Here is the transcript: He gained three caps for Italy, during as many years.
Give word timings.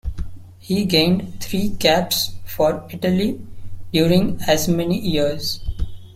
He 0.57 0.85
gained 0.85 1.39
three 1.43 1.75
caps 1.75 2.33
for 2.43 2.87
Italy, 2.89 3.39
during 3.93 4.41
as 4.47 4.67
many 4.67 4.97
years. 4.99 5.59